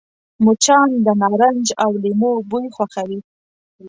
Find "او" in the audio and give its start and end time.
1.83-1.91